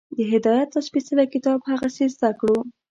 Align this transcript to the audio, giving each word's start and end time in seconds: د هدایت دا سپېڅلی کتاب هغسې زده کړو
د 0.15 0.19
هدایت 0.33 0.69
دا 0.73 0.79
سپېڅلی 0.87 1.25
کتاب 1.33 1.59
هغسې 1.71 2.05
زده 2.15 2.29
کړو 2.39 2.59